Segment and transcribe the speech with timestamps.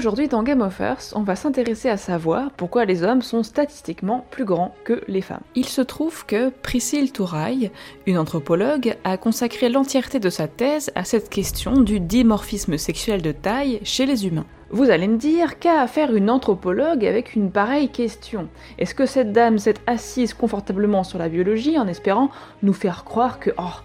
[0.00, 4.24] Aujourd'hui dans Game of Earth, on va s'intéresser à savoir pourquoi les hommes sont statistiquement
[4.30, 5.42] plus grands que les femmes.
[5.54, 7.70] Il se trouve que Priscille Touraille,
[8.06, 13.30] une anthropologue, a consacré l'entièreté de sa thèse à cette question du dimorphisme sexuel de
[13.30, 14.46] taille chez les humains.
[14.70, 18.48] Vous allez me dire, qu'a à faire une anthropologue avec une pareille question?
[18.78, 22.30] Est-ce que cette dame s'est assise confortablement sur la biologie en espérant
[22.62, 23.82] nous faire croire que, oh,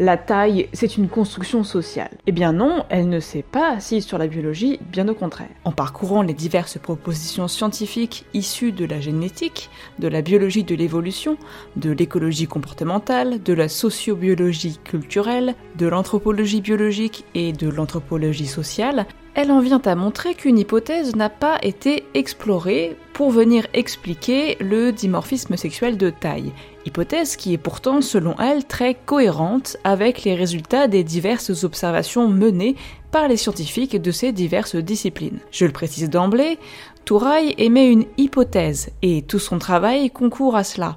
[0.00, 2.10] la taille, c'est une construction sociale.
[2.26, 5.50] Eh bien non, elle ne s'est pas assise sur la biologie, bien au contraire.
[5.64, 9.68] En parcourant les diverses propositions scientifiques issues de la génétique,
[9.98, 11.36] de la biologie de l'évolution,
[11.76, 19.52] de l'écologie comportementale, de la sociobiologie culturelle, de l'anthropologie biologique et de l'anthropologie sociale, elle
[19.52, 25.56] en vient à montrer qu'une hypothèse n'a pas été explorée pour venir expliquer le dimorphisme
[25.56, 26.52] sexuel de taille,
[26.84, 32.76] hypothèse qui est pourtant selon elle très cohérente avec les résultats des diverses observations menées
[33.12, 35.38] par les scientifiques de ces diverses disciplines.
[35.50, 36.58] Je le précise d'emblée,
[37.04, 40.96] Touraille émet une hypothèse et tout son travail concourt à cela.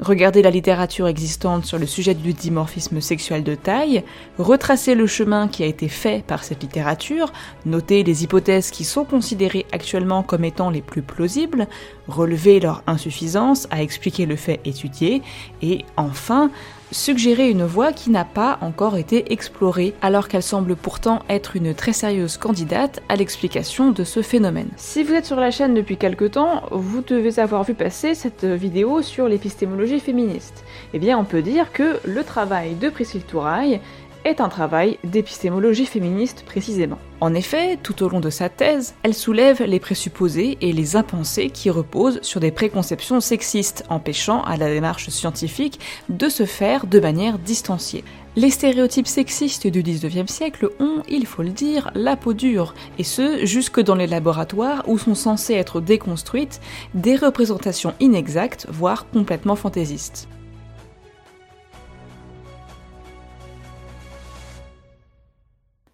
[0.00, 4.02] Regardez la littérature existante sur le sujet du dimorphisme sexuel de taille,
[4.38, 7.30] retracer le chemin qui a été fait par cette littérature,
[7.66, 11.68] noter les hypothèses qui sont considérées actuellement comme étant les plus plausibles,
[12.08, 15.20] relever leur insuffisance à expliquer le fait étudié,
[15.60, 16.50] et enfin
[16.92, 21.74] suggérer une voie qui n'a pas encore été explorée, alors qu'elle semble pourtant être une
[21.74, 24.68] très sérieuse candidate à l'explication de ce phénomène.
[24.76, 28.44] Si vous êtes sur la chaîne depuis quelque temps, vous devez avoir vu passer cette
[28.44, 30.64] vidéo sur l'épistémologie féministe.
[30.94, 33.80] Eh bien, on peut dire que le travail de Priscille Touraille
[34.24, 36.98] est un travail d'épistémologie féministe précisément.
[37.20, 41.50] En effet, tout au long de sa thèse, elle soulève les présupposés et les impensés
[41.50, 47.00] qui reposent sur des préconceptions sexistes, empêchant à la démarche scientifique de se faire de
[47.00, 48.04] manière distanciée.
[48.36, 53.04] Les stéréotypes sexistes du 19e siècle ont, il faut le dire, la peau dure, et
[53.04, 56.60] ce, jusque dans les laboratoires où sont censées être déconstruites
[56.94, 60.28] des représentations inexactes, voire complètement fantaisistes.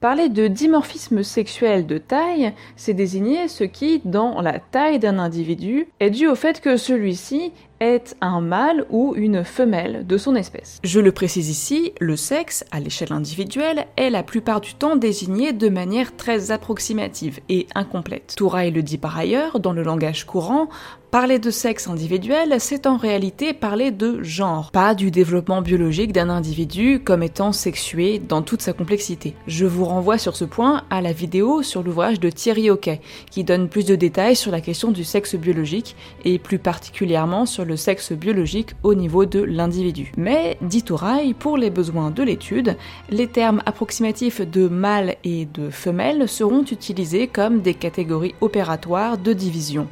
[0.07, 5.89] Parler de dimorphisme sexuel de taille, c'est désigner ce qui, dans la taille d'un individu,
[5.99, 7.51] est dû au fait que celui-ci
[7.81, 10.79] est un mâle ou une femelle de son espèce.
[10.85, 15.53] Je le précise ici, le sexe, à l'échelle individuelle, est la plupart du temps désigné
[15.53, 18.35] de manière très approximative et incomplète.
[18.37, 20.69] Touraille le dit par ailleurs, dans le langage courant,
[21.17, 26.29] Parler de sexe individuel, c'est en réalité parler de genre, pas du développement biologique d'un
[26.29, 29.35] individu comme étant sexué dans toute sa complexité.
[29.47, 33.01] Je vous renvoie sur ce point à la vidéo sur l'ouvrage de Thierry Hockey,
[33.31, 35.97] qui donne plus de détails sur la question du sexe biologique
[36.27, 40.13] et plus particulièrement sur le sexe biologique au niveau de l'individu.
[40.19, 42.77] Mais, dit Touraille, pour les besoins de l'étude,
[43.09, 49.33] les termes approximatifs de mâle et de femelle seront utilisés comme des catégories opératoires de
[49.33, 49.89] division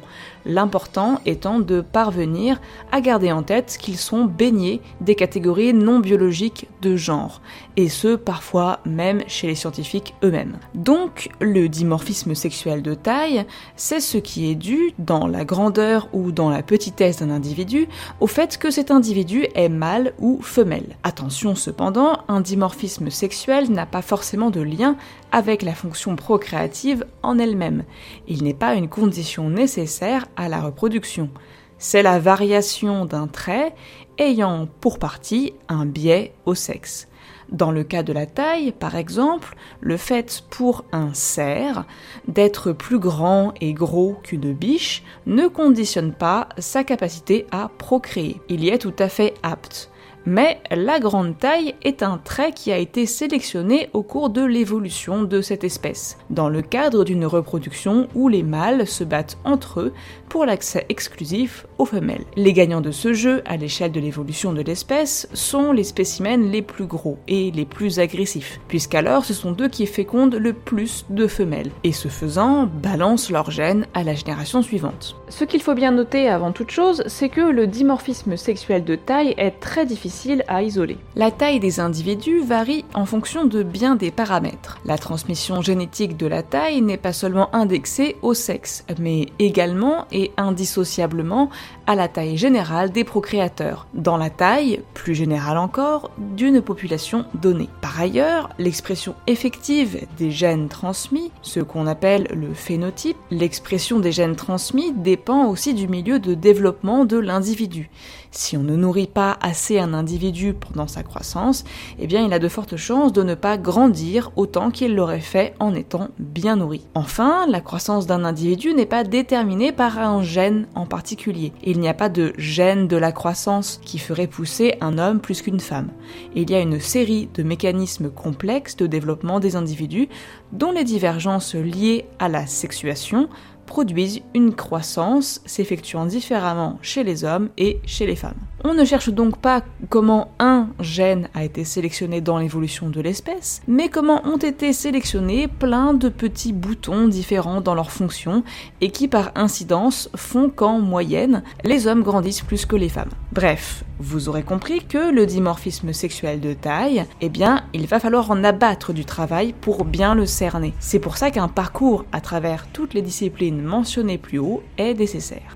[1.25, 2.61] étant de parvenir
[2.91, 7.41] à garder en tête qu'ils sont baignés des catégories non biologiques de genre,
[7.77, 10.57] et ce parfois même chez les scientifiques eux-mêmes.
[10.73, 16.31] Donc le dimorphisme sexuel de taille, c'est ce qui est dû, dans la grandeur ou
[16.31, 17.87] dans la petitesse d'un individu,
[18.19, 20.95] au fait que cet individu est mâle ou femelle.
[21.03, 24.95] Attention cependant, un dimorphisme sexuel n'a pas forcément de lien
[25.35, 27.83] avec la fonction procréative en elle-même.
[28.25, 31.29] Il n'est pas une condition nécessaire à la reproduction.
[31.77, 33.75] C'est la variation d'un trait
[34.17, 37.09] ayant pour partie un biais au sexe.
[37.51, 41.83] Dans le cas de la taille, par exemple, le fait pour un cerf
[42.29, 48.39] d'être plus grand et gros qu'une biche ne conditionne pas sa capacité à procréer.
[48.47, 49.91] Il y est tout à fait apte
[50.25, 55.23] mais la grande taille est un trait qui a été sélectionné au cours de l'évolution
[55.23, 59.93] de cette espèce, dans le cadre d'une reproduction où les mâles se battent entre eux
[60.29, 62.25] pour l'accès exclusif aux femelles.
[62.35, 66.61] Les gagnants de ce jeu, à l'échelle de l'évolution de l'espèce, sont les spécimens les
[66.61, 71.27] plus gros et les plus agressifs, puisqu'alors ce sont eux qui fécondent le plus de
[71.27, 75.15] femelles, et ce faisant, balancent leurs gènes à la génération suivante.
[75.37, 79.33] Ce qu'il faut bien noter avant toute chose, c'est que le dimorphisme sexuel de taille
[79.35, 80.97] est très difficile à isoler.
[81.17, 84.79] La taille des individus varie en fonction de bien des paramètres.
[84.85, 90.31] La transmission génétique de la taille n'est pas seulement indexée au sexe, mais également et
[90.37, 91.49] indissociablement
[91.85, 97.67] à la taille générale des procréateurs, dans la taille, plus générale encore, d'une population donnée.
[97.81, 104.37] Par ailleurs, l'expression effective des gènes transmis, ce qu'on appelle le phénotype, l'expression des gènes
[104.37, 107.89] transmis dépend aussi du milieu de développement de l'individu.
[108.31, 111.63] Si on ne nourrit pas assez un individu, pendant sa croissance,
[111.99, 115.53] eh bien il a de fortes chances de ne pas grandir autant qu'il l'aurait fait
[115.59, 116.85] en étant bien nourri.
[116.95, 121.53] Enfin, la croissance d'un individu n'est pas déterminée par un gène en particulier.
[121.63, 125.41] Il n'y a pas de gène de la croissance qui ferait pousser un homme plus
[125.41, 125.91] qu'une femme.
[126.35, 130.09] Il y a une série de mécanismes complexes de développement des individus
[130.51, 133.29] dont les divergences liées à la sexuation
[133.65, 138.39] produisent une croissance s'effectuant différemment chez les hommes et chez les femmes.
[138.67, 143.61] On ne cherche donc pas comment un gène a été sélectionné dans l'évolution de l'espèce,
[143.67, 148.43] mais comment ont été sélectionnés plein de petits boutons différents dans leur fonction
[148.81, 153.11] et qui par incidence font qu'en moyenne, les hommes grandissent plus que les femmes.
[153.33, 158.31] Bref, vous aurez compris que le dimorphisme sexuel de taille, eh bien, il va falloir
[158.31, 160.73] en abattre du travail pour bien le cerner.
[160.79, 165.55] C'est pour ça qu'un parcours à travers toutes les disciplines mentionnées plus haut est nécessaire.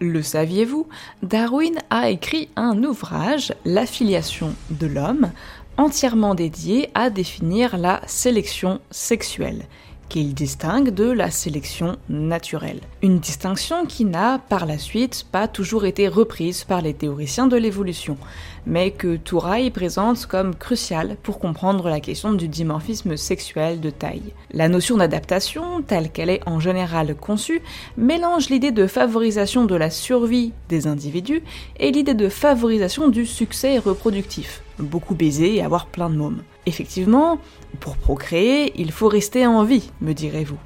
[0.00, 0.88] Le saviez-vous
[1.22, 5.30] Darwin a écrit un ouvrage, L'affiliation de l'homme,
[5.76, 9.66] entièrement dédié à définir la sélection sexuelle
[10.10, 12.80] qu'il distingue de la sélection naturelle.
[13.00, 17.56] Une distinction qui n'a par la suite pas toujours été reprise par les théoriciens de
[17.56, 18.18] l'évolution,
[18.66, 24.34] mais que Touraille présente comme cruciale pour comprendre la question du dimorphisme sexuel de taille.
[24.52, 27.62] La notion d'adaptation, telle qu'elle est en général conçue,
[27.96, 31.42] mélange l'idée de favorisation de la survie des individus
[31.78, 36.42] et l'idée de favorisation du succès reproductif beaucoup baiser et avoir plein de mômes.
[36.66, 37.38] Effectivement,
[37.80, 40.58] pour procréer, il faut rester en vie, me direz-vous.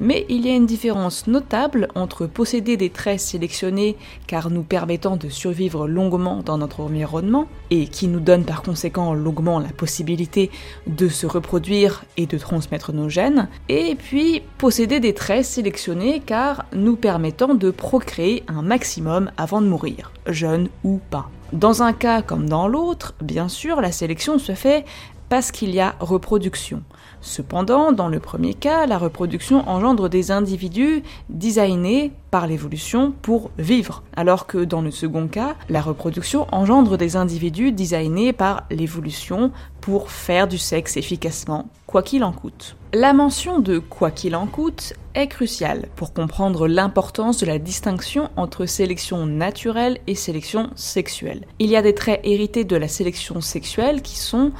[0.00, 3.96] Mais il y a une différence notable entre posséder des traits sélectionnés
[4.26, 9.14] car nous permettant de survivre longuement dans notre environnement et qui nous donnent par conséquent
[9.14, 10.50] longuement la possibilité
[10.86, 16.64] de se reproduire et de transmettre nos gènes, et puis posséder des traits sélectionnés car
[16.72, 21.30] nous permettant de procréer un maximum avant de mourir, jeune ou pas.
[21.52, 24.84] Dans un cas comme dans l'autre, bien sûr, la sélection se fait
[25.28, 26.82] parce qu'il y a reproduction.
[27.20, 34.02] Cependant, dans le premier cas, la reproduction engendre des individus designés par l'évolution pour vivre,
[34.16, 39.50] alors que dans le second cas, la reproduction engendre des individus designés par l'évolution
[39.80, 42.76] pour faire du sexe efficacement, quoi qu'il en coûte.
[42.92, 48.30] La mention de quoi qu'il en coûte est cruciale pour comprendre l'importance de la distinction
[48.36, 51.46] entre sélection naturelle et sélection sexuelle.
[51.58, 54.52] Il y a des traits hérités de la sélection sexuelle qui sont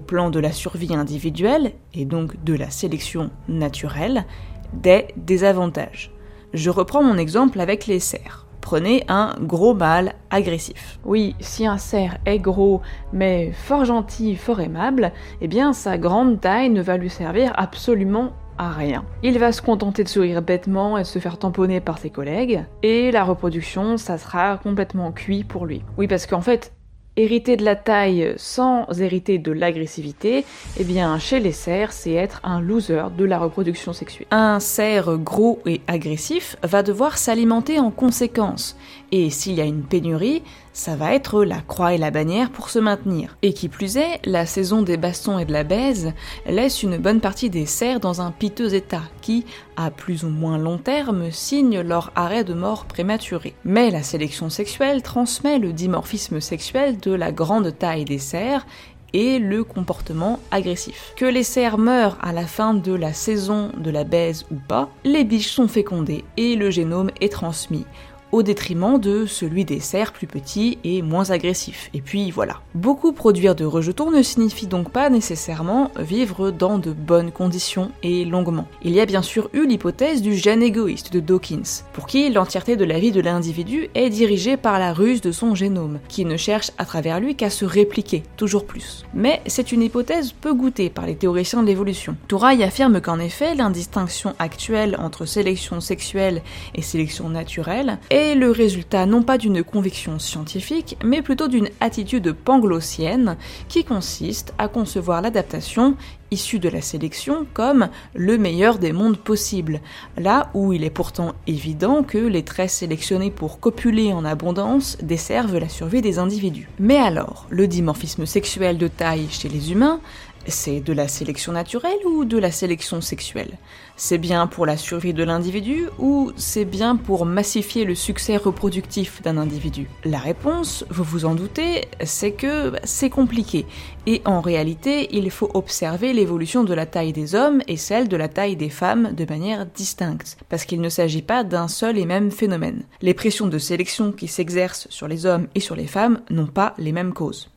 [0.00, 4.24] plan de la survie individuelle et donc de la sélection naturelle,
[4.72, 6.12] des désavantages.
[6.52, 8.46] Je reprends mon exemple avec les cerfs.
[8.60, 10.98] Prenez un gros mâle agressif.
[11.04, 12.80] Oui, si un cerf est gros
[13.12, 18.32] mais fort gentil, fort aimable, eh bien sa grande taille ne va lui servir absolument
[18.58, 19.04] à rien.
[19.22, 23.10] Il va se contenter de sourire bêtement et se faire tamponner par ses collègues, et
[23.10, 25.82] la reproduction, ça sera complètement cuit pour lui.
[25.98, 26.72] Oui, parce qu'en fait,
[27.18, 30.44] Hériter de la taille sans hériter de l'agressivité,
[30.78, 34.26] eh bien chez les cerfs, c'est être un loser de la reproduction sexuelle.
[34.30, 38.76] Un cerf gros et agressif va devoir s'alimenter en conséquence,
[39.12, 40.42] et s'il y a une pénurie,
[40.76, 43.38] ça va être la croix et la bannière pour se maintenir.
[43.40, 46.12] Et qui plus est, la saison des bastons et de la baise
[46.46, 49.46] laisse une bonne partie des cerfs dans un piteux état, qui,
[49.78, 53.54] à plus ou moins long terme, signe leur arrêt de mort prématuré.
[53.64, 58.66] Mais la sélection sexuelle transmet le dimorphisme sexuel de la grande taille des cerfs
[59.14, 61.14] et le comportement agressif.
[61.16, 64.90] Que les cerfs meurent à la fin de la saison de la baise ou pas,
[65.04, 67.86] les biches sont fécondées et le génome est transmis
[68.32, 71.90] au détriment de celui des cerfs plus petits et moins agressifs.
[71.94, 72.60] Et puis voilà.
[72.74, 78.24] Beaucoup produire de rejetons ne signifie donc pas nécessairement vivre dans de bonnes conditions et
[78.24, 78.66] longuement.
[78.82, 82.76] Il y a bien sûr eu l'hypothèse du gène égoïste de Dawkins, pour qui l'entièreté
[82.76, 86.36] de la vie de l'individu est dirigée par la ruse de son génome, qui ne
[86.36, 89.04] cherche à travers lui qu'à se répliquer, toujours plus.
[89.14, 92.16] Mais c'est une hypothèse peu goûtée par les théoriciens de l'évolution.
[92.28, 96.42] Touraille affirme qu'en effet, l'indistinction actuelle entre sélection sexuelle
[96.74, 103.36] et sélection naturelle le résultat non pas d'une conviction scientifique, mais plutôt d'une attitude panglossienne
[103.68, 105.96] qui consiste à concevoir l'adaptation
[106.30, 109.80] issue de la sélection comme le meilleur des mondes possibles,
[110.16, 115.58] là où il est pourtant évident que les traits sélectionnés pour copuler en abondance desservent
[115.58, 116.68] la survie des individus.
[116.78, 120.00] Mais alors, le dimorphisme sexuel de taille chez les humains
[120.48, 123.58] C'est de la sélection naturelle ou de la sélection sexuelle?
[123.96, 129.22] C'est bien pour la survie de l'individu ou c'est bien pour massifier le succès reproductif
[129.22, 129.88] d'un individu?
[130.04, 133.66] La réponse, vous vous en doutez, c'est que c'est compliqué.
[134.06, 138.16] Et en réalité, il faut observer l'évolution de la taille des hommes et celle de
[138.16, 142.06] la taille des femmes de manière distincte, parce qu'il ne s'agit pas d'un seul et
[142.06, 142.84] même phénomène.
[143.02, 146.74] Les pressions de sélection qui s'exercent sur les hommes et sur les femmes n'ont pas
[146.78, 147.50] les mêmes causes.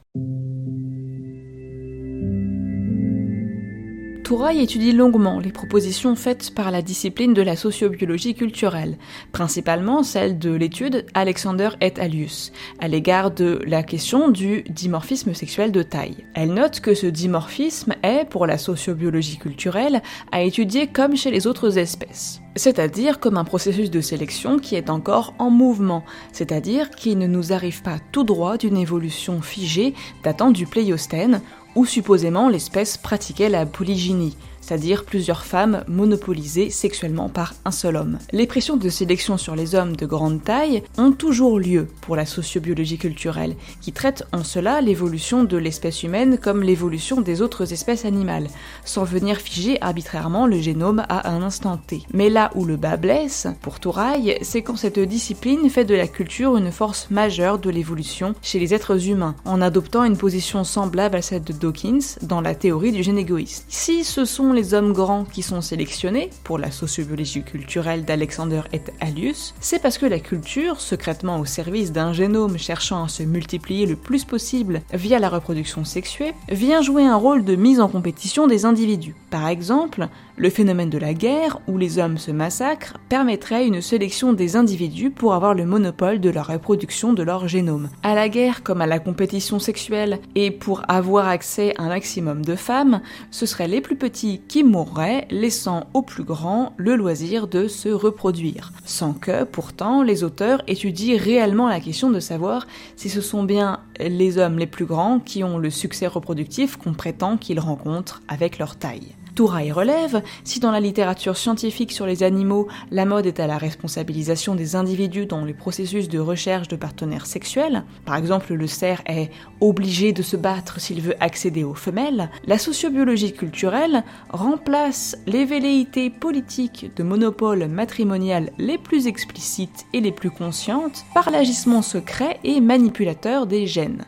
[4.29, 9.00] Touraille étudie longuement les propositions faites par la discipline de la sociobiologie culturelle,
[9.31, 15.71] principalement celle de l'étude Alexander et Alius, à l'égard de la question du dimorphisme sexuel
[15.71, 16.25] de taille.
[16.36, 21.48] Elle note que ce dimorphisme est, pour la sociobiologie culturelle, à étudier comme chez les
[21.48, 27.15] autres espèces c'est-à-dire comme un processus de sélection qui est encore en mouvement, c'est-à-dire qui
[27.15, 29.93] ne nous arrive pas tout droit d'une évolution figée
[30.24, 31.41] datant du Pléistocène,
[31.75, 34.35] où supposément l'espèce pratiquait la polygynie,
[34.69, 38.19] c'est-à-dire plusieurs femmes monopolisées sexuellement par un seul homme.
[38.31, 42.27] Les pressions de sélection sur les hommes de grande taille ont toujours lieu pour la
[42.27, 48.05] sociobiologie culturelle, qui traite en cela l'évolution de l'espèce humaine comme l'évolution des autres espèces
[48.05, 48.47] animales,
[48.85, 52.03] sans venir figer arbitrairement le génome à un instant T.
[52.13, 56.07] Mais là où le bas blesse, pour Touraille, c'est quand cette discipline fait de la
[56.07, 61.15] culture une force majeure de l'évolution chez les êtres humains, en adoptant une position semblable
[61.15, 63.65] à celle de Dawkins dans la théorie du gène égoïste.
[63.69, 69.53] Si ce sont hommes grands qui sont sélectionnés pour la sociobiologie culturelle d'Alexander et Alius,
[69.59, 73.95] c'est parce que la culture, secrètement au service d'un génome cherchant à se multiplier le
[73.95, 78.65] plus possible via la reproduction sexuée, vient jouer un rôle de mise en compétition des
[78.65, 79.15] individus.
[79.29, 84.33] Par exemple, le phénomène de la guerre, où les hommes se massacrent, permettrait une sélection
[84.33, 87.89] des individus pour avoir le monopole de la reproduction de leur génome.
[88.03, 92.45] À la guerre comme à la compétition sexuelle, et pour avoir accès à un maximum
[92.45, 93.01] de femmes,
[93.31, 97.89] ce seraient les plus petits qui mourraient, laissant aux plus grands le loisir de se
[97.89, 98.72] reproduire.
[98.86, 103.79] Sans que, pourtant, les auteurs étudient réellement la question de savoir si ce sont bien
[104.00, 108.58] les hommes les plus grands qui ont le succès reproductif qu'on prétend qu'ils rencontrent avec
[108.58, 109.15] leur taille.
[109.39, 113.58] Touraille relève, si dans la littérature scientifique sur les animaux, la mode est à la
[113.58, 119.01] responsabilisation des individus dans les processus de recherche de partenaires sexuels, par exemple le cerf
[119.05, 119.31] est
[119.62, 126.10] obligé de se battre s'il veut accéder aux femelles, la sociobiologie culturelle remplace les velléités
[126.10, 132.60] politiques de monopole matrimonial les plus explicites et les plus conscientes par l'agissement secret et
[132.60, 134.03] manipulateur des gènes.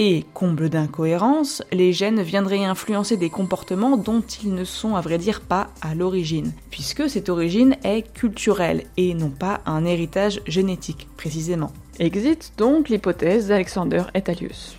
[0.00, 5.18] Et, comble d'incohérence, les gènes viendraient influencer des comportements dont ils ne sont à vrai
[5.18, 11.08] dire pas à l'origine, puisque cette origine est culturelle et non pas un héritage génétique,
[11.16, 11.72] précisément.
[11.98, 14.76] Existe donc l'hypothèse d'Alexander Etalius.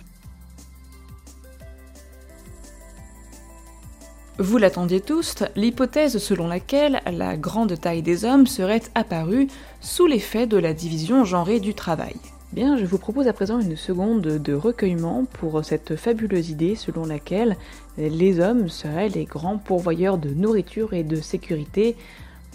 [4.38, 9.48] Vous l'attendiez tous, l'hypothèse selon laquelle la grande taille des hommes serait apparue
[9.82, 12.16] sous l'effet de la division genrée du travail.
[12.52, 17.06] Bien, je vous propose à présent une seconde de recueillement pour cette fabuleuse idée selon
[17.06, 17.56] laquelle
[17.96, 21.94] les hommes seraient les grands pourvoyeurs de nourriture et de sécurité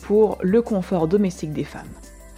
[0.01, 1.87] pour le confort domestique des femmes.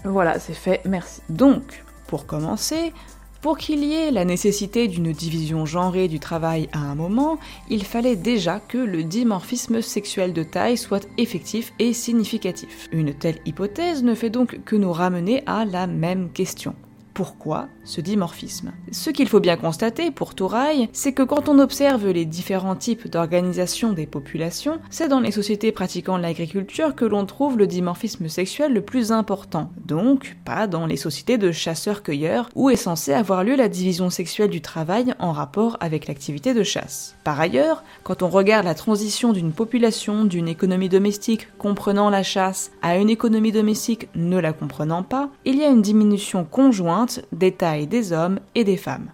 [0.03, 1.21] Voilà, c'est fait, merci.
[1.29, 2.93] Donc, pour commencer,
[3.41, 7.39] pour qu'il y ait la nécessité d'une division genrée du travail à un moment,
[7.71, 12.87] il fallait déjà que le dimorphisme sexuel de taille soit effectif et significatif.
[12.91, 16.75] Une telle hypothèse ne fait donc que nous ramener à la même question.
[17.17, 22.07] Pourquoi ce dimorphisme Ce qu'il faut bien constater pour Touraille, c'est que quand on observe
[22.09, 27.57] les différents types d'organisation des populations, c'est dans les sociétés pratiquant l'agriculture que l'on trouve
[27.57, 32.75] le dimorphisme sexuel le plus important, donc pas dans les sociétés de chasseurs-cueilleurs où est
[32.75, 37.15] censé avoir lieu la division sexuelle du travail en rapport avec l'activité de chasse.
[37.23, 42.69] Par ailleurs, quand on regarde la transition d'une population d'une économie domestique comprenant la chasse
[42.83, 47.51] à une économie domestique ne la comprenant pas, il y a une diminution conjointe des
[47.51, 49.11] tailles des hommes et des femmes.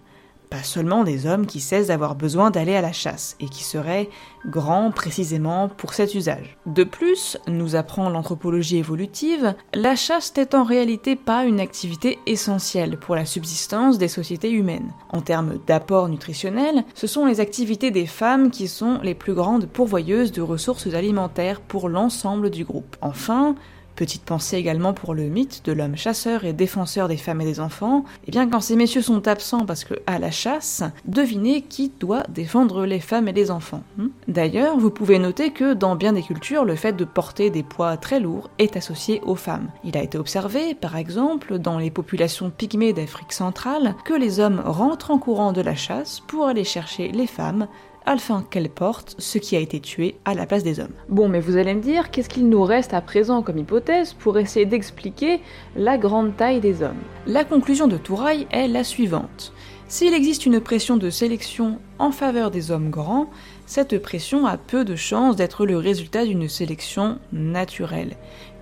[0.50, 4.08] Pas seulement des hommes qui cessent d'avoir besoin d'aller à la chasse et qui seraient
[4.46, 6.56] grands précisément pour cet usage.
[6.66, 12.98] De plus, nous apprend l'anthropologie évolutive, la chasse n'est en réalité pas une activité essentielle
[12.98, 14.92] pour la subsistance des sociétés humaines.
[15.10, 19.66] En termes d'apport nutritionnel, ce sont les activités des femmes qui sont les plus grandes
[19.66, 22.96] pourvoyeuses de ressources alimentaires pour l'ensemble du groupe.
[23.00, 23.56] Enfin,
[23.96, 27.60] Petite pensée également pour le mythe de l'homme chasseur et défenseur des femmes et des
[27.60, 28.04] enfants.
[28.24, 31.92] Et eh bien quand ces messieurs sont absents parce que à la chasse, devinez qui
[32.00, 33.84] doit défendre les femmes et les enfants.
[33.96, 37.62] Hmm D'ailleurs, vous pouvez noter que dans bien des cultures, le fait de porter des
[37.62, 39.68] poids très lourds est associé aux femmes.
[39.84, 44.62] Il a été observé, par exemple, dans les populations pygmées d'Afrique centrale, que les hommes
[44.64, 47.68] rentrent en courant de la chasse pour aller chercher les femmes
[48.06, 50.92] afin qu'elle porte ce qui a été tué à la place des hommes.
[51.08, 54.38] Bon, mais vous allez me dire, qu'est-ce qu'il nous reste à présent comme hypothèse pour
[54.38, 55.40] essayer d'expliquer
[55.76, 57.02] la grande taille des hommes?
[57.26, 59.52] La conclusion de Touraille est la suivante.
[59.86, 63.28] S'il existe une pression de sélection en faveur des hommes grands,
[63.66, 68.16] cette pression a peu de chances d'être le résultat d'une sélection naturelle,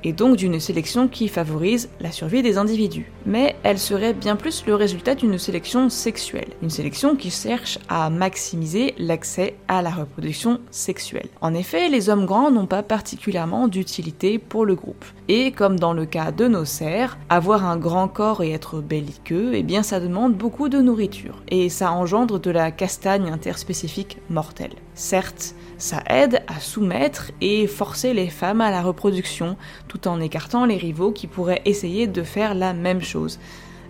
[0.04, 3.11] et donc d'une sélection qui favorise la survie des individus.
[3.26, 8.11] Mais elle serait bien plus le résultat d'une sélection sexuelle, une sélection qui cherche à
[8.11, 11.28] maximiser l'accès à la reproduction sexuelle.
[11.40, 15.04] En effet, les hommes grands n'ont pas particulièrement d'utilité pour le groupe.
[15.28, 19.52] Et comme dans le cas de nos cerfs, avoir un grand corps et être belliqueux,
[19.54, 24.75] eh bien ça demande beaucoup de nourriture, et ça engendre de la castagne interspécifique mortelle.
[24.94, 29.56] Certes, ça aide à soumettre et forcer les femmes à la reproduction,
[29.88, 33.38] tout en écartant les rivaux qui pourraient essayer de faire la même chose.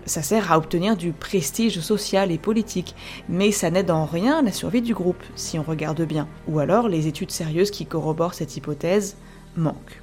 [0.05, 2.95] Ça sert à obtenir du prestige social et politique,
[3.29, 6.29] mais ça n'aide en rien la survie du groupe, si on regarde bien.
[6.49, 9.17] Ou alors les études sérieuses qui corroborent cette hypothèse
[9.57, 10.02] manquent.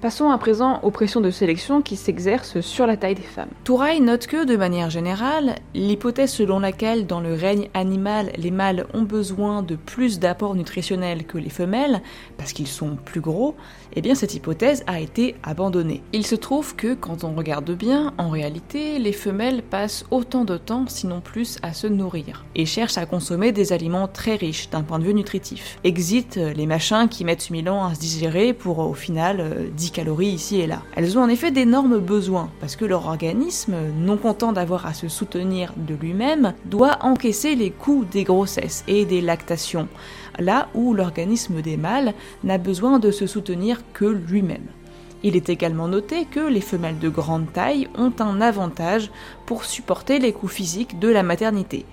[0.00, 3.48] Passons à présent aux pressions de sélection qui s'exercent sur la taille des femmes.
[3.64, 8.86] Touraille note que, de manière générale, l'hypothèse selon laquelle dans le règne animal les mâles
[8.94, 12.00] ont besoin de plus d'apports nutritionnels que les femelles,
[12.36, 13.56] parce qu'ils sont plus gros,
[13.96, 16.04] eh bien cette hypothèse a été abandonnée.
[16.12, 20.58] Il se trouve que, quand on regarde bien, en réalité, les femelles passent autant de
[20.58, 24.82] temps, sinon plus, à se nourrir, et cherchent à consommer des aliments très riches d'un
[24.82, 25.80] point de vue nutritif.
[25.82, 30.28] Exit les machins qui mettent 1000 ans à se digérer pour, au final, 10 calories
[30.28, 30.82] ici et là.
[30.96, 35.08] Elles ont en effet d'énormes besoins, parce que leur organisme, non content d'avoir à se
[35.08, 39.88] soutenir de lui-même, doit encaisser les coûts des grossesses et des lactations,
[40.38, 42.14] là où l'organisme des mâles
[42.44, 44.66] n'a besoin de se soutenir que lui-même.
[45.22, 49.10] Il est également noté que les femelles de grande taille ont un avantage
[49.46, 51.84] pour supporter les coûts physiques de la maternité.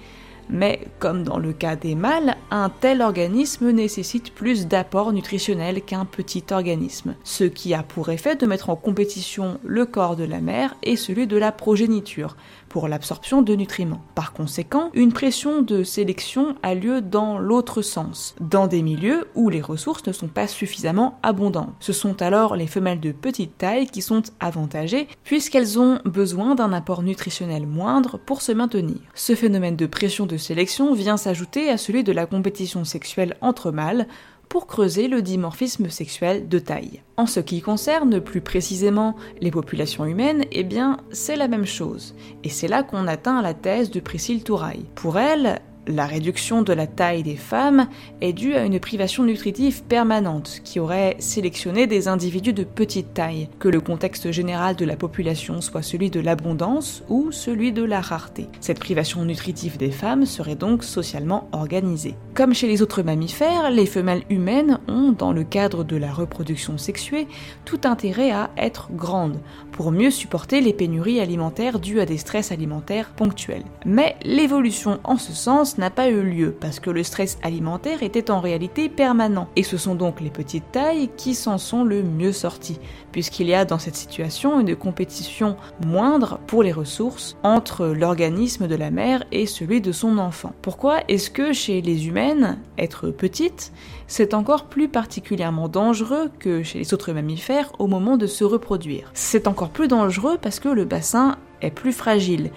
[0.49, 6.05] Mais comme dans le cas des mâles, un tel organisme nécessite plus d'apports nutritionnels qu'un
[6.05, 10.41] petit organisme, ce qui a pour effet de mettre en compétition le corps de la
[10.41, 12.35] mère et celui de la progéniture,
[12.83, 14.01] l'absorption de nutriments.
[14.13, 19.49] Par conséquent, une pression de sélection a lieu dans l'autre sens, dans des milieux où
[19.49, 21.73] les ressources ne sont pas suffisamment abondantes.
[21.79, 26.73] Ce sont alors les femelles de petite taille qui sont avantagées puisqu'elles ont besoin d'un
[26.73, 28.97] apport nutritionnel moindre pour se maintenir.
[29.13, 33.71] Ce phénomène de pression de sélection vient s'ajouter à celui de la compétition sexuelle entre
[33.71, 34.07] mâles
[34.49, 37.01] pour creuser le dimorphisme sexuel de taille.
[37.17, 42.15] En ce qui concerne plus précisément les populations humaines, eh bien c'est la même chose.
[42.43, 44.85] Et c'est là qu'on atteint la thèse de Priscille Touraille.
[44.95, 47.87] Pour elle, la réduction de la taille des femmes
[48.21, 53.49] est due à une privation nutritive permanente qui aurait sélectionné des individus de petite taille,
[53.59, 58.01] que le contexte général de la population soit celui de l'abondance ou celui de la
[58.01, 58.47] rareté.
[58.61, 62.15] Cette privation nutritive des femmes serait donc socialement organisée.
[62.33, 66.77] Comme chez les autres mammifères, les femelles humaines ont, dans le cadre de la reproduction
[66.77, 67.27] sexuée,
[67.63, 69.39] tout intérêt à être grandes,
[69.71, 73.63] pour mieux supporter les pénuries alimentaires dues à des stress alimentaires ponctuels.
[73.85, 78.31] Mais l'évolution en ce sens n'a pas eu lieu parce que le stress alimentaire était
[78.31, 79.47] en réalité permanent.
[79.55, 82.79] Et ce sont donc les petites tailles qui s'en sont le mieux sorties,
[83.11, 88.75] puisqu'il y a dans cette situation une compétition moindre pour les ressources entre l'organisme de
[88.75, 90.53] la mère et celui de son enfant.
[90.61, 93.71] Pourquoi est-ce que chez les humaines, être petite,
[94.07, 99.11] c'est encore plus particulièrement dangereux que chez les autres mammifères au moment de se reproduire?
[99.13, 102.51] C'est encore plus dangereux parce que le bassin est plus fragile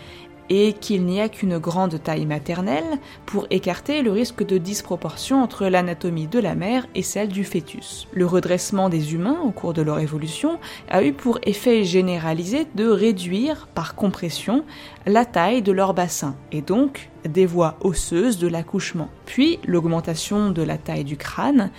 [0.50, 5.66] et qu'il n'y a qu'une grande taille maternelle pour écarter le risque de disproportion entre
[5.66, 8.08] l'anatomie de la mère et celle du fœtus.
[8.12, 10.58] Le redressement des humains au cours de leur évolution
[10.88, 14.64] a eu pour effet généralisé de réduire par compression
[15.06, 19.08] la taille de leur bassin et donc des voies osseuses de l'accouchement.
[19.26, 21.70] Puis l'augmentation de la taille du crâne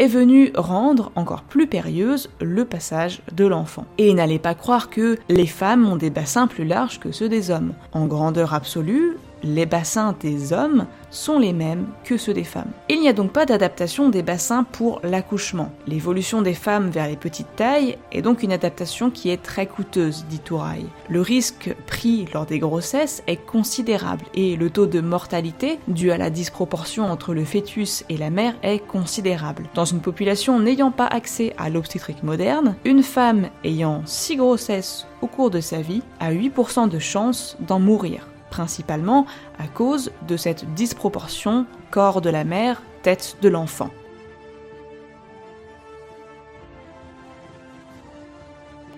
[0.00, 3.84] est venu rendre encore plus périlleuse le passage de l'enfant.
[3.98, 7.50] Et n'allez pas croire que les femmes ont des bassins plus larges que ceux des
[7.50, 7.74] hommes.
[7.92, 12.70] En grandeur absolue, les bassins des hommes sont les mêmes que ceux des femmes.
[12.88, 15.72] Il n'y a donc pas d'adaptation des bassins pour l'accouchement.
[15.86, 20.24] L'évolution des femmes vers les petites tailles est donc une adaptation qui est très coûteuse,
[20.28, 20.86] dit Touraille.
[21.08, 26.18] Le risque pris lors des grossesses est considérable et le taux de mortalité dû à
[26.18, 29.68] la disproportion entre le fœtus et la mère est considérable.
[29.74, 35.26] Dans une population n'ayant pas accès à l'obstétrique moderne, une femme ayant 6 grossesses au
[35.26, 39.26] cours de sa vie a 8% de chance d'en mourir principalement
[39.58, 43.90] à cause de cette disproportion corps de la mère, tête de l'enfant.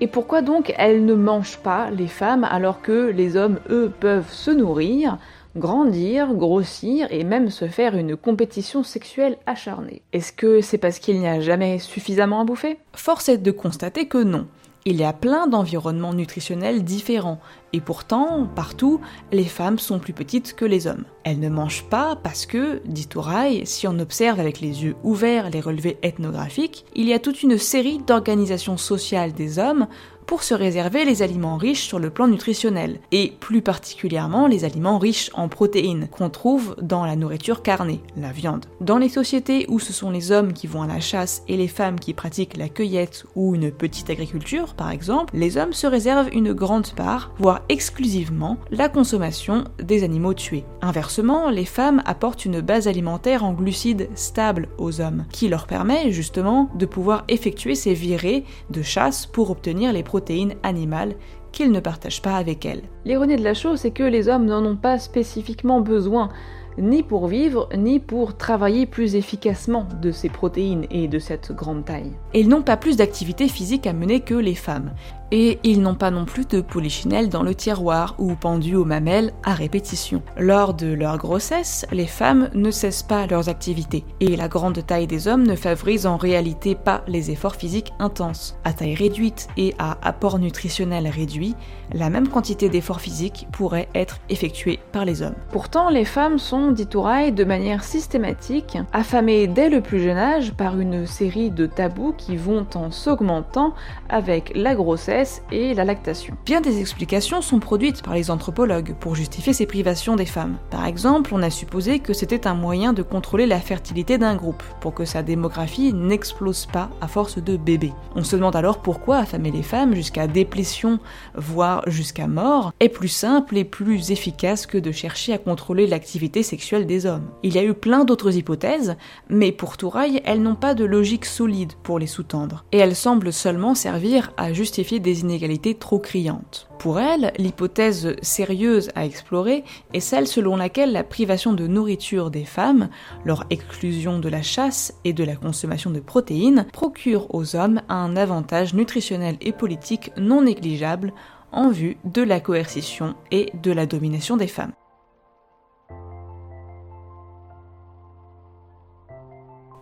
[0.00, 4.32] Et pourquoi donc elles ne mangent pas, les femmes, alors que les hommes, eux, peuvent
[4.32, 5.18] se nourrir
[5.54, 10.02] grandir, grossir et même se faire une compétition sexuelle acharnée?
[10.12, 12.78] Est-ce que c'est parce qu'il n'y a jamais suffisamment à bouffer?
[12.94, 14.46] Force est de constater que non.
[14.84, 17.38] Il y a plein d'environnements nutritionnels différents,
[17.72, 21.04] et pourtant, partout, les femmes sont plus petites que les hommes.
[21.22, 25.50] Elles ne mangent pas parce que, dit Touraille, si on observe avec les yeux ouverts
[25.50, 29.86] les relevés ethnographiques, il y a toute une série d'organisations sociales des hommes
[30.32, 34.98] pour se réserver les aliments riches sur le plan nutritionnel, et plus particulièrement les aliments
[34.98, 38.64] riches en protéines qu'on trouve dans la nourriture carnée, la viande.
[38.80, 41.68] Dans les sociétés où ce sont les hommes qui vont à la chasse et les
[41.68, 46.30] femmes qui pratiquent la cueillette ou une petite agriculture, par exemple, les hommes se réservent
[46.32, 50.64] une grande part, voire exclusivement, la consommation des animaux tués.
[50.80, 56.10] Inversement, les femmes apportent une base alimentaire en glucides stable aux hommes, qui leur permet
[56.10, 60.21] justement de pouvoir effectuer ces virées de chasse pour obtenir les protéines
[60.62, 61.14] animales
[61.52, 62.82] qu'ils ne partagent pas avec elles.
[63.04, 66.30] L'ironie de la chose, c'est que les hommes n'en ont pas spécifiquement besoin
[66.78, 71.84] ni pour vivre, ni pour travailler plus efficacement de ces protéines et de cette grande
[71.84, 72.12] taille.
[72.32, 74.92] Et ils n'ont pas plus d'activité physique à mener que les femmes.
[75.34, 79.32] Et ils n'ont pas non plus de polichinelle dans le tiroir ou pendus aux mamelles
[79.44, 80.22] à répétition.
[80.36, 84.04] Lors de leur grossesse, les femmes ne cessent pas leurs activités.
[84.20, 88.58] Et la grande taille des hommes ne favorise en réalité pas les efforts physiques intenses.
[88.64, 91.54] À taille réduite et à apport nutritionnel réduit,
[91.94, 95.34] la même quantité d'efforts physiques pourrait être effectuée par les hommes.
[95.50, 100.78] Pourtant, les femmes sont, dit de manière systématique, affamées dès le plus jeune âge par
[100.78, 103.72] une série de tabous qui vont en s'augmentant
[104.10, 106.36] avec la grossesse et la lactation.
[106.44, 110.56] Bien des explications sont produites par les anthropologues pour justifier ces privations des femmes.
[110.70, 114.62] Par exemple, on a supposé que c'était un moyen de contrôler la fertilité d'un groupe,
[114.80, 117.92] pour que sa démographie n'explose pas à force de bébés.
[118.14, 120.98] On se demande alors pourquoi affamer les femmes jusqu'à déplétion,
[121.34, 126.42] voire jusqu'à mort, est plus simple et plus efficace que de chercher à contrôler l'activité
[126.42, 127.30] sexuelle des hommes.
[127.42, 128.96] Il y a eu plein d'autres hypothèses,
[129.28, 133.32] mais pour Touraille, elles n'ont pas de logique solide pour les sous-tendre, et elles semblent
[133.32, 136.68] seulement servir à justifier des inégalités trop criantes.
[136.78, 142.44] Pour elle, l'hypothèse sérieuse à explorer est celle selon laquelle la privation de nourriture des
[142.44, 142.88] femmes,
[143.24, 148.16] leur exclusion de la chasse et de la consommation de protéines, procure aux hommes un
[148.16, 151.12] avantage nutritionnel et politique non négligeable
[151.52, 154.72] en vue de la coercition et de la domination des femmes.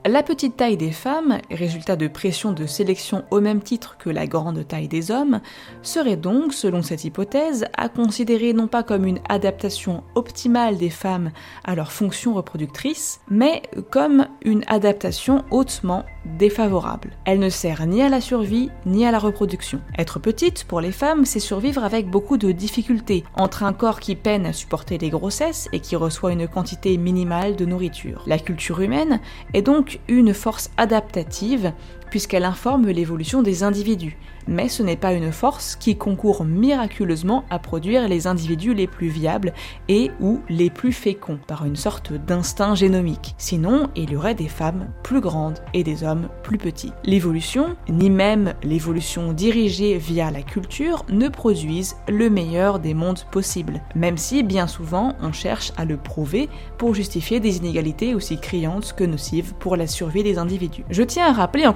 [0.07, 4.27] La petite taille des femmes, résultat de pression de sélection au même titre que la
[4.27, 5.43] grande taille des hommes,
[5.83, 11.33] serait donc, selon cette hypothèse, à considérer non pas comme une adaptation optimale des femmes
[11.65, 13.61] à leur fonction reproductrice, mais
[13.91, 16.07] comme une adaptation hautement
[16.39, 17.11] défavorable.
[17.25, 19.81] Elle ne sert ni à la survie ni à la reproduction.
[19.99, 24.17] Être petite, pour les femmes, c'est survivre avec beaucoup de difficultés, entre un corps qui
[24.17, 28.23] peine à supporter les grossesses et qui reçoit une quantité minimale de nourriture.
[28.27, 29.21] La culture humaine
[29.55, 31.73] est donc une force adaptative
[32.11, 34.17] puisqu'elle informe l'évolution des individus
[34.51, 39.09] mais ce n'est pas une force qui concourt miraculeusement à produire les individus les plus
[39.09, 39.53] viables
[39.89, 43.35] et ou les plus féconds, par une sorte d'instinct génomique.
[43.39, 46.93] Sinon, il y aurait des femmes plus grandes et des hommes plus petits.
[47.05, 53.81] L'évolution, ni même l'évolution dirigée via la culture, ne produisent le meilleur des mondes possibles,
[53.95, 58.95] même si bien souvent on cherche à le prouver pour justifier des inégalités aussi criantes
[58.97, 60.85] que nocives pour la survie des individus.
[60.91, 61.73] Je tiens à rappeler en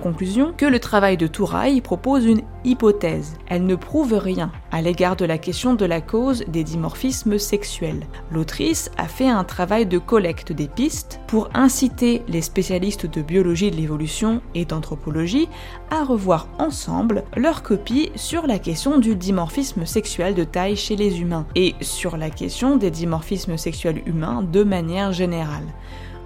[0.56, 3.36] que le travail de Touraille propose une hypothèse.
[3.46, 8.06] Elle ne prouve rien à l'égard de la question de la cause des dimorphismes sexuels.
[8.30, 13.70] L'autrice a fait un travail de collecte des pistes pour inciter les spécialistes de biologie
[13.70, 15.48] de l'évolution et d'anthropologie
[15.90, 21.20] à revoir ensemble leur copie sur la question du dimorphisme sexuel de taille chez les
[21.20, 25.66] humains et sur la question des dimorphismes sexuels humains de manière générale.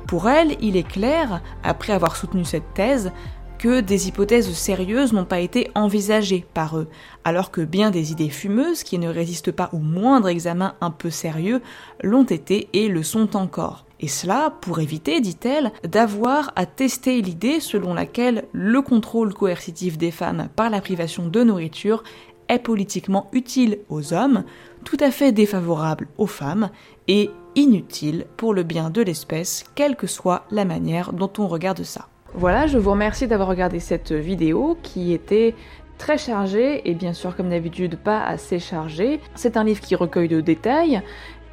[0.08, 3.12] Pour elle, il est clair, après avoir soutenu cette thèse,
[3.58, 6.88] que des hypothèses sérieuses n'ont pas été envisagées par eux,
[7.24, 11.10] alors que bien des idées fumeuses qui ne résistent pas au moindre examen un peu
[11.10, 11.60] sérieux
[12.02, 13.84] l'ont été et le sont encore.
[14.00, 20.12] Et cela pour éviter, dit-elle, d'avoir à tester l'idée selon laquelle le contrôle coercitif des
[20.12, 22.04] femmes par la privation de nourriture
[22.48, 24.44] est politiquement utile aux hommes,
[24.84, 26.70] tout à fait défavorable aux femmes
[27.08, 31.82] et inutile pour le bien de l'espèce, quelle que soit la manière dont on regarde
[31.82, 32.08] ça.
[32.34, 35.54] Voilà, je vous remercie d'avoir regardé cette vidéo qui était
[35.96, 39.20] très chargée et bien sûr comme d'habitude pas assez chargée.
[39.34, 41.02] C'est un livre qui recueille de détails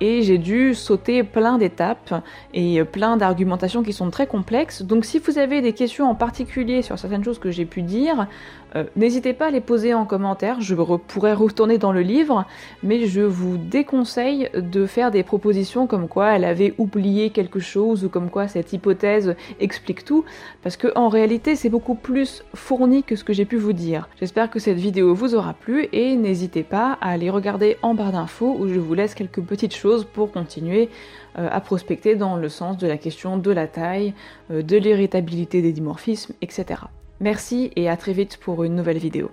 [0.01, 2.13] et j'ai dû sauter plein d'étapes
[2.53, 4.81] et plein d'argumentations qui sont très complexes.
[4.81, 8.27] Donc si vous avez des questions en particulier sur certaines choses que j'ai pu dire,
[8.75, 12.45] Euh, n'hésitez pas à les poser en commentaire, je pourrais retourner dans le livre,
[12.83, 18.03] mais je vous déconseille de faire des propositions comme quoi elle avait oublié quelque chose
[18.03, 20.25] ou comme quoi cette hypothèse explique tout,
[20.61, 24.09] parce que en réalité c'est beaucoup plus fourni que ce que j'ai pu vous dire.
[24.19, 28.11] J'espère que cette vidéo vous aura plu et n'hésitez pas à aller regarder en barre
[28.11, 30.89] d'infos où je vous laisse quelques petites choses pour continuer
[31.37, 34.13] euh, à prospecter dans le sens de la question de la taille,
[34.51, 36.81] euh, de l'irritabilité des dimorphismes, etc.
[37.19, 39.31] Merci et à très vite pour une nouvelle vidéo.